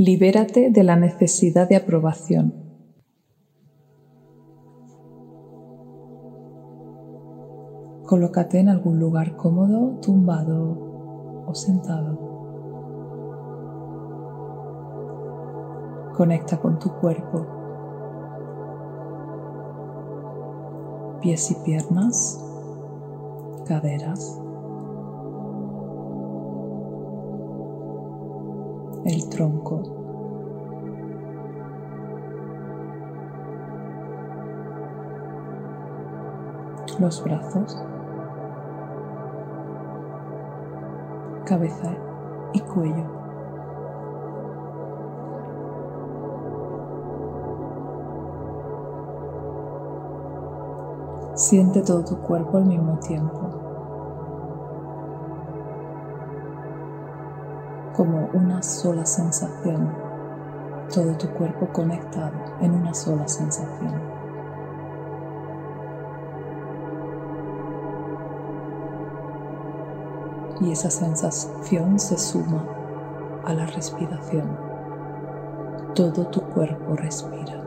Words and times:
Libérate 0.00 0.70
de 0.70 0.84
la 0.84 0.94
necesidad 0.94 1.68
de 1.68 1.74
aprobación. 1.74 2.54
Colócate 8.06 8.60
en 8.60 8.68
algún 8.68 9.00
lugar 9.00 9.36
cómodo, 9.36 9.98
tumbado 10.00 11.44
o 11.48 11.52
sentado. 11.52 12.16
Conecta 16.16 16.60
con 16.60 16.78
tu 16.78 16.92
cuerpo. 17.00 17.46
Pies 21.22 21.50
y 21.50 21.56
piernas, 21.64 22.40
caderas, 23.66 24.40
el 29.08 29.28
tronco. 29.30 29.82
Los 36.98 37.22
brazos, 37.22 37.80
cabeza 41.46 41.96
y 42.52 42.60
cuello. 42.60 43.06
Siente 51.34 51.82
todo 51.82 52.04
tu 52.04 52.18
cuerpo 52.18 52.58
al 52.58 52.66
mismo 52.66 52.98
tiempo. 52.98 53.67
Como 57.98 58.30
una 58.32 58.62
sola 58.62 59.04
sensación, 59.04 59.92
todo 60.94 61.16
tu 61.16 61.26
cuerpo 61.30 61.66
conectado 61.72 62.30
en 62.60 62.72
una 62.72 62.94
sola 62.94 63.26
sensación. 63.26 63.92
Y 70.60 70.70
esa 70.70 70.90
sensación 70.90 71.98
se 71.98 72.16
suma 72.18 72.64
a 73.44 73.52
la 73.52 73.66
respiración. 73.66 74.56
Todo 75.96 76.28
tu 76.28 76.40
cuerpo 76.42 76.94
respira. 76.94 77.64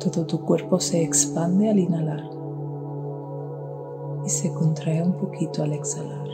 Todo 0.00 0.24
tu 0.24 0.40
cuerpo 0.40 0.80
se 0.80 1.02
expande 1.02 1.68
al 1.68 1.78
inhalar 1.78 2.35
y 4.26 4.28
se 4.28 4.52
contrae 4.52 5.00
un 5.00 5.12
poquito 5.12 5.62
al 5.62 5.72
exhalar. 5.72 6.26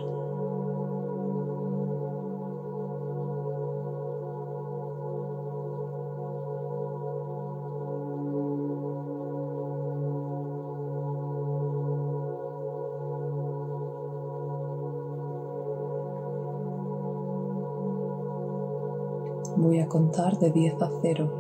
Voy 19.59 19.81
a 19.81 19.87
contar 19.87 20.39
de 20.39 20.51
10 20.51 20.81
a 20.81 20.91
0. 21.03 21.31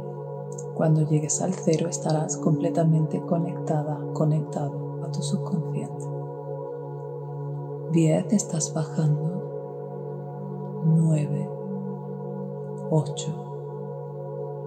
Cuando 0.75 1.00
llegues 1.08 1.41
al 1.41 1.55
cero 1.55 1.89
estarás 1.89 2.36
completamente 2.36 3.20
conectada, 3.23 3.98
conectado 4.12 5.03
a 5.03 5.11
tu 5.11 5.23
subconsciente. 5.23 5.71
10 7.92 8.32
estás 8.32 8.72
bajando. 8.72 9.42
9, 10.84 11.48
8, 12.90 13.34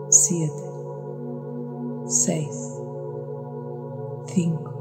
7, 0.10 0.54
6, 2.06 2.84
5, 4.28 4.72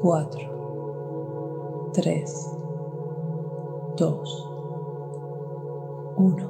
4, 0.00 1.90
3, 1.92 2.56
2, 3.96 4.50
1, 6.16 6.48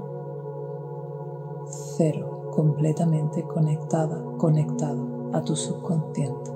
0, 1.66 2.50
completamente 2.54 3.42
conectada, 3.42 4.22
conectado 4.38 5.04
a 5.32 5.42
tu 5.42 5.56
subconsciente. 5.56 6.53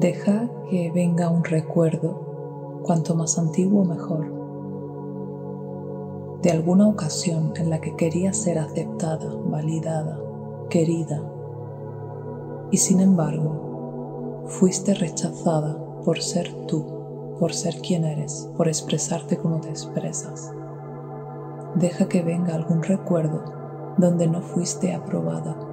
Deja 0.00 0.48
que 0.70 0.90
venga 0.90 1.28
un 1.28 1.44
recuerdo, 1.44 2.80
cuanto 2.84 3.14
más 3.14 3.38
antiguo 3.38 3.84
mejor, 3.84 4.32
de 6.40 6.50
alguna 6.50 6.88
ocasión 6.88 7.52
en 7.56 7.68
la 7.68 7.82
que 7.82 7.96
querías 7.96 8.38
ser 8.38 8.58
aceptada, 8.58 9.30
validada, 9.44 10.18
querida, 10.70 11.22
y 12.70 12.78
sin 12.78 13.00
embargo 13.00 14.46
fuiste 14.46 14.94
rechazada 14.94 15.76
por 16.02 16.22
ser 16.22 16.50
tú, 16.66 17.36
por 17.38 17.52
ser 17.52 17.82
quien 17.82 18.06
eres, 18.06 18.48
por 18.56 18.68
expresarte 18.68 19.36
como 19.36 19.60
te 19.60 19.68
expresas. 19.68 20.50
Deja 21.74 22.08
que 22.08 22.22
venga 22.22 22.54
algún 22.54 22.82
recuerdo 22.82 23.44
donde 23.98 24.28
no 24.28 24.40
fuiste 24.40 24.94
aprobada 24.94 25.69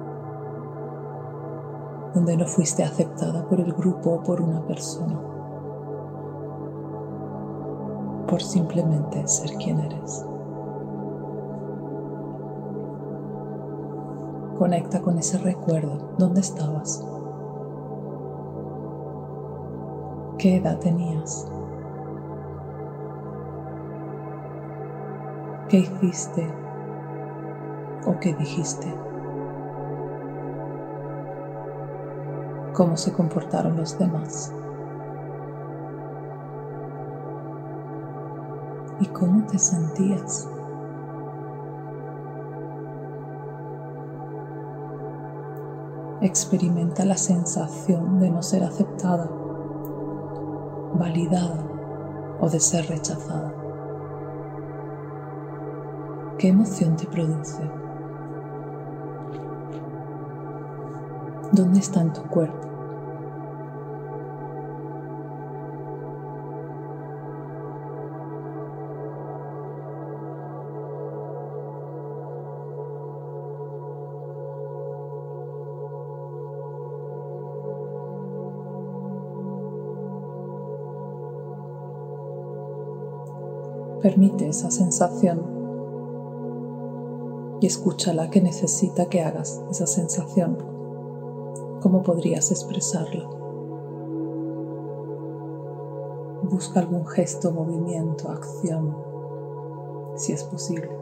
donde 2.14 2.36
no 2.36 2.46
fuiste 2.46 2.82
aceptada 2.82 3.46
por 3.48 3.60
el 3.60 3.72
grupo 3.72 4.10
o 4.10 4.22
por 4.22 4.40
una 4.40 4.64
persona, 4.66 5.20
por 8.26 8.42
simplemente 8.42 9.26
ser 9.26 9.56
quien 9.56 9.80
eres. 9.80 10.24
Conecta 14.58 15.00
con 15.00 15.16
ese 15.18 15.38
recuerdo. 15.38 16.14
¿Dónde 16.18 16.40
estabas? 16.40 17.06
¿Qué 20.36 20.56
edad 20.56 20.78
tenías? 20.78 21.48
¿Qué 25.68 25.78
hiciste 25.78 26.50
o 28.06 28.18
qué 28.18 28.34
dijiste? 28.34 29.07
Cómo 32.78 32.96
se 32.96 33.12
comportaron 33.12 33.76
los 33.76 33.98
demás. 33.98 34.54
¿Y 39.00 39.06
cómo 39.06 39.44
te 39.46 39.58
sentías? 39.58 40.48
Experimenta 46.20 47.04
la 47.04 47.16
sensación 47.16 48.20
de 48.20 48.30
no 48.30 48.44
ser 48.44 48.62
aceptada, 48.62 49.28
validada 50.94 51.66
o 52.40 52.48
de 52.48 52.60
ser 52.60 52.86
rechazada. 52.86 53.52
¿Qué 56.38 56.46
emoción 56.46 56.94
te 56.94 57.08
produce? 57.08 57.60
¿Dónde 61.50 61.80
está 61.80 62.02
en 62.02 62.12
tu 62.12 62.22
cuerpo? 62.22 62.67
Permite 84.02 84.48
esa 84.48 84.70
sensación 84.70 85.58
y 87.60 87.66
escúchala 87.66 88.30
que 88.30 88.40
necesita 88.40 89.06
que 89.06 89.22
hagas 89.22 89.62
esa 89.70 89.86
sensación. 89.86 90.58
¿Cómo 91.80 92.02
podrías 92.02 92.50
expresarla? 92.50 93.28
Busca 96.44 96.80
algún 96.80 97.06
gesto, 97.06 97.52
movimiento, 97.52 98.30
acción, 98.30 98.96
si 100.16 100.32
es 100.32 100.44
posible. 100.44 100.97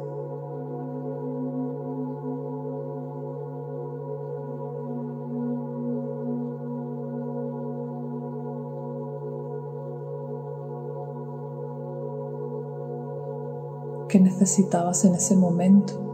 ¿Qué 14.09 14.21
necesitabas 14.21 15.05
en 15.05 15.15
ese 15.17 15.37
momento. 15.37 16.07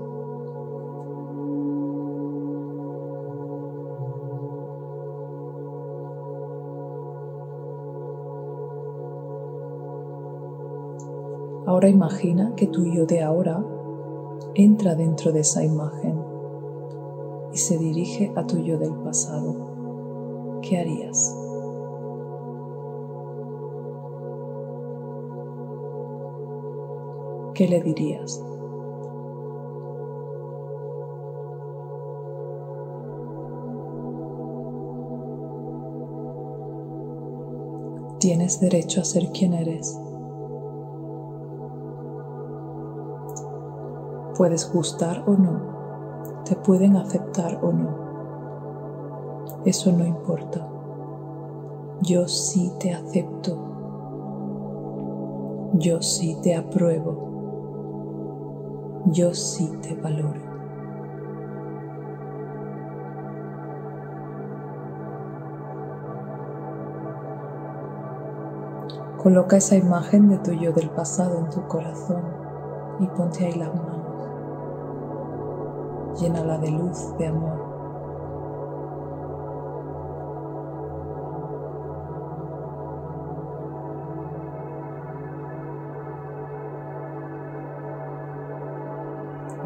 Ahora 11.66 11.88
imagina 11.88 12.54
que 12.56 12.66
tu 12.66 12.84
yo 12.86 13.06
de 13.06 13.22
ahora 13.22 13.64
entra 14.54 14.94
dentro 14.94 15.32
de 15.32 15.40
esa 15.40 15.62
imagen 15.64 16.22
y 17.52 17.58
se 17.58 17.76
dirige 17.76 18.32
a 18.36 18.46
tu 18.46 18.58
yo 18.58 18.78
del 18.78 18.94
pasado. 18.94 20.60
¿Qué 20.62 20.78
harías? 20.78 21.41
¿Qué 27.54 27.68
le 27.68 27.82
dirías? 27.82 28.42
Tienes 38.18 38.60
derecho 38.60 39.00
a 39.00 39.04
ser 39.04 39.30
quien 39.32 39.52
eres. 39.52 40.00
Puedes 44.38 44.72
gustar 44.72 45.24
o 45.26 45.32
no, 45.32 46.42
te 46.44 46.56
pueden 46.56 46.96
aceptar 46.96 47.58
o 47.62 47.72
no. 47.72 48.02
Eso 49.64 49.92
no 49.92 50.06
importa. 50.06 50.66
Yo 52.00 52.26
sí 52.28 52.72
te 52.80 52.94
acepto. 52.94 53.58
Yo 55.74 56.00
sí 56.00 56.36
te 56.42 56.56
apruebo. 56.56 57.31
Yo 59.06 59.34
sí 59.34 59.68
te 59.82 59.94
valoro. 59.94 60.40
Coloca 69.22 69.56
esa 69.56 69.76
imagen 69.76 70.28
de 70.28 70.38
tu 70.38 70.52
yo 70.52 70.72
del 70.72 70.90
pasado 70.90 71.38
en 71.38 71.50
tu 71.50 71.66
corazón 71.68 72.22
y 73.00 73.06
ponte 73.06 73.46
ahí 73.46 73.54
las 73.54 73.74
manos 73.74 74.02
llénala 76.20 76.58
de 76.58 76.70
luz, 76.70 77.16
de 77.18 77.26
amor. 77.26 77.71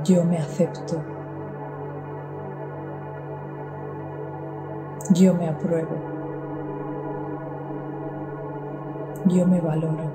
Yo 0.04 0.24
me 0.24 0.38
acepto. 0.38 1.02
Yo 5.14 5.34
me 5.34 5.48
apruebo. 5.48 5.96
Yo 9.26 9.46
me 9.46 9.60
valoro. 9.60 10.05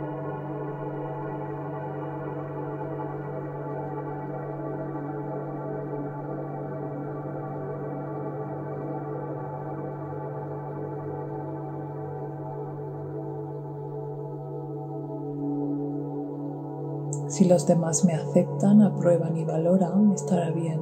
Si 17.31 17.45
los 17.45 17.65
demás 17.65 18.03
me 18.03 18.11
aceptan, 18.13 18.81
aprueban 18.81 19.37
y 19.37 19.45
valoran, 19.45 20.11
estará 20.11 20.51
bien. 20.51 20.81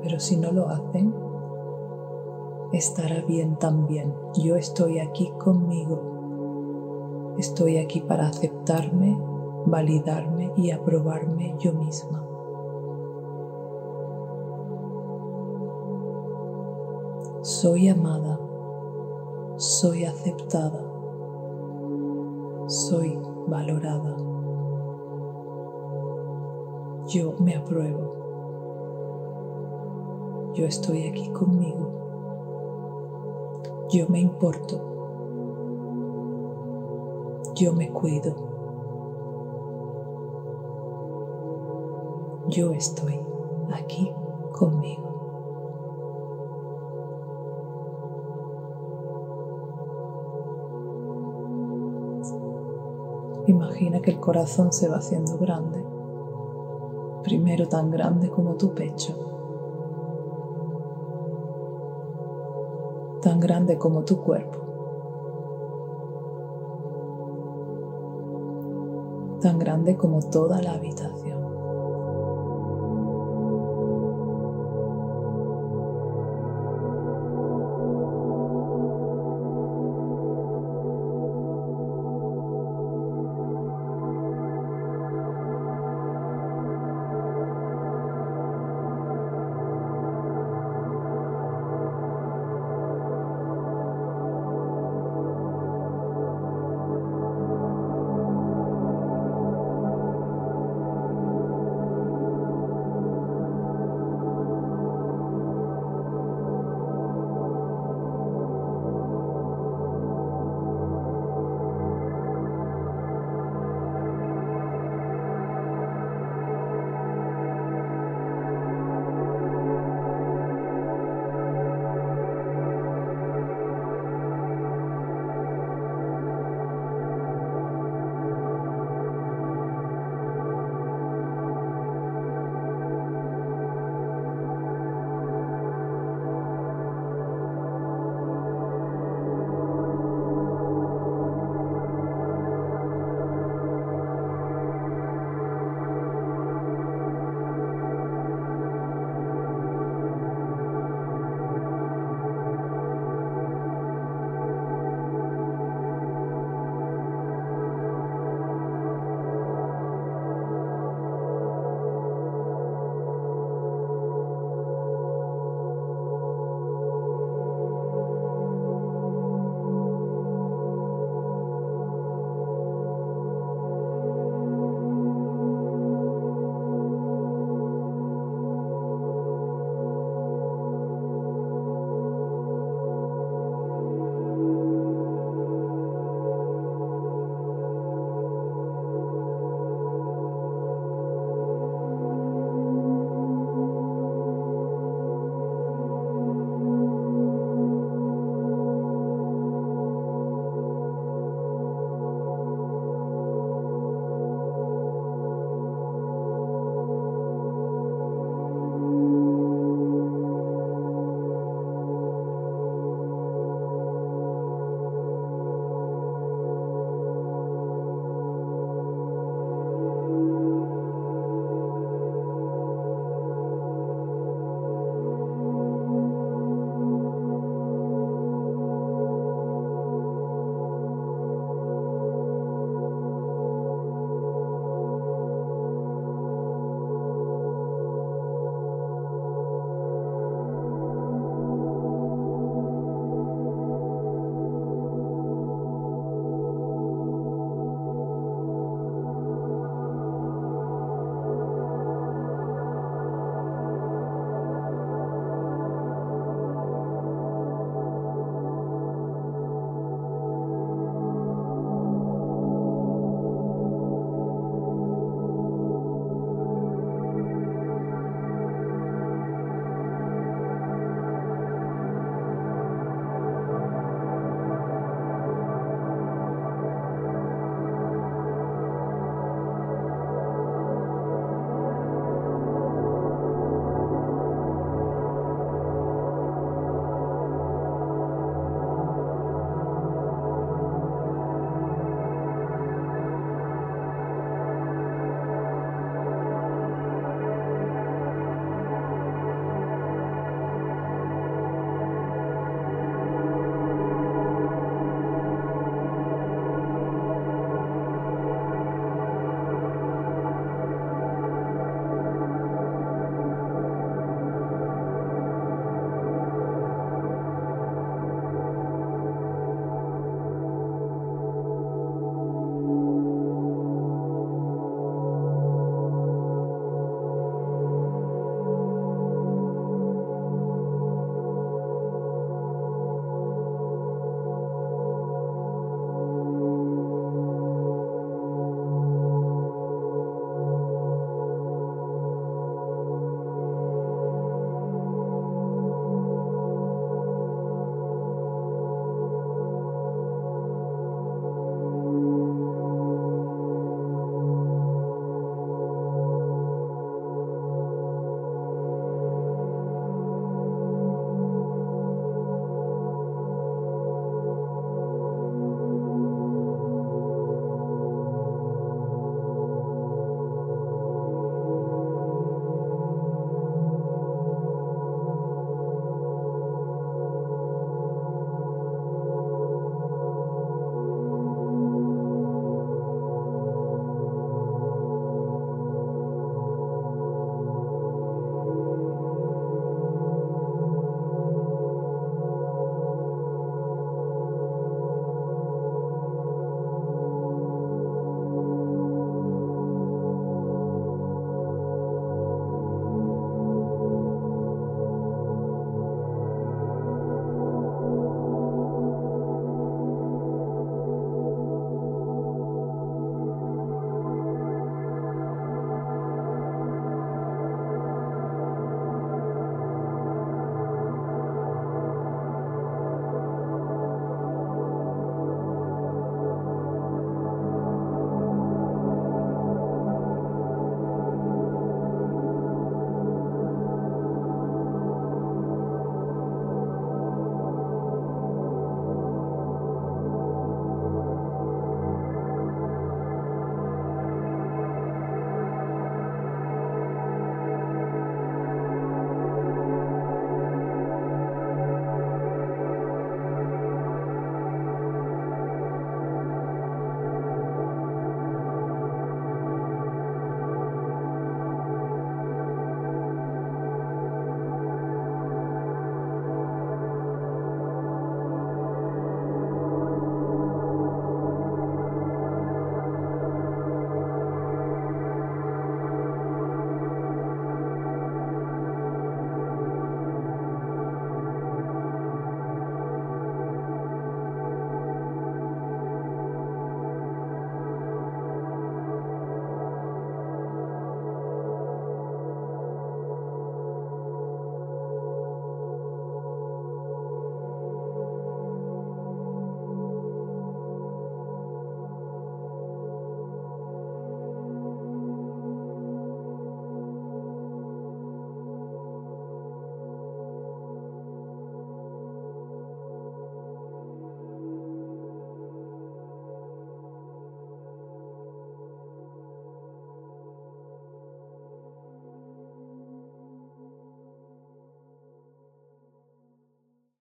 Pero 0.00 0.20
si 0.20 0.36
no 0.36 0.52
lo 0.52 0.68
hacen, 0.68 1.12
estará 2.72 3.22
bien 3.26 3.56
también. 3.56 4.14
Yo 4.36 4.54
estoy 4.54 5.00
aquí 5.00 5.32
conmigo. 5.42 7.34
Estoy 7.36 7.78
aquí 7.78 8.00
para 8.02 8.28
aceptarme, 8.28 9.18
validarme 9.66 10.52
y 10.56 10.70
aprobarme 10.70 11.56
yo 11.58 11.72
misma. 11.72 12.24
Soy 17.42 17.88
amada, 17.88 18.38
soy 19.56 20.04
aceptada, 20.04 20.80
soy 22.68 23.18
valorada. 23.48 24.33
Yo 27.06 27.34
me 27.38 27.54
apruebo. 27.54 28.14
Yo 30.54 30.64
estoy 30.64 31.06
aquí 31.06 31.28
conmigo. 31.30 31.90
Yo 33.90 34.08
me 34.08 34.20
importo. 34.20 34.80
Yo 37.54 37.74
me 37.74 37.90
cuido. 37.90 38.34
Yo 42.48 42.72
estoy 42.72 43.20
aquí 43.70 44.10
conmigo. 44.52 45.04
Imagina 53.46 54.00
que 54.00 54.10
el 54.10 54.20
corazón 54.20 54.72
se 54.72 54.88
va 54.88 54.96
haciendo 54.96 55.36
grande 55.36 55.93
primero 57.24 57.66
tan 57.66 57.90
grande 57.90 58.28
como 58.28 58.54
tu 58.54 58.74
pecho, 58.74 59.14
tan 63.22 63.40
grande 63.40 63.78
como 63.78 64.04
tu 64.04 64.18
cuerpo, 64.18 64.58
tan 69.40 69.58
grande 69.58 69.96
como 69.96 70.20
toda 70.20 70.60
la 70.60 70.74
habitación. 70.74 71.13